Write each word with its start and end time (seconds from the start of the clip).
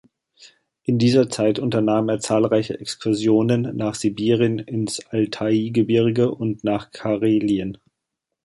In 0.81 0.97
dieser 0.97 1.29
Zeit 1.29 1.59
unternahm 1.59 2.09
er 2.09 2.19
zahlreiche 2.19 2.79
Exkursionen 2.79 3.77
nach 3.77 3.93
Sibirien, 3.93 4.57
ins 4.57 5.05
Altaigebirge 5.11 6.31
und 6.31 6.63
nach 6.63 6.89
Karelien. 6.89 7.77